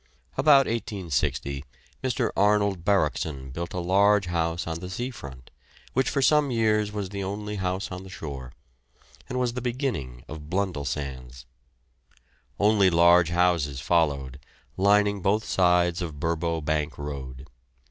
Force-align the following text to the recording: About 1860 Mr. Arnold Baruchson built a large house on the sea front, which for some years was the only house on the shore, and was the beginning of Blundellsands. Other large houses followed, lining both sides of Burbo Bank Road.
About 0.35 0.65
1860 0.65 1.63
Mr. 2.03 2.31
Arnold 2.35 2.83
Baruchson 2.83 3.51
built 3.51 3.71
a 3.71 3.79
large 3.79 4.25
house 4.25 4.65
on 4.65 4.79
the 4.79 4.89
sea 4.89 5.11
front, 5.11 5.51
which 5.93 6.09
for 6.09 6.23
some 6.23 6.49
years 6.49 6.91
was 6.91 7.09
the 7.09 7.23
only 7.23 7.57
house 7.57 7.91
on 7.91 8.01
the 8.01 8.09
shore, 8.09 8.51
and 9.29 9.39
was 9.39 9.53
the 9.53 9.61
beginning 9.61 10.25
of 10.27 10.49
Blundellsands. 10.49 11.45
Other 12.59 12.89
large 12.89 13.29
houses 13.29 13.79
followed, 13.79 14.39
lining 14.75 15.21
both 15.21 15.45
sides 15.45 16.01
of 16.01 16.19
Burbo 16.19 16.61
Bank 16.61 16.97
Road. 16.97 17.45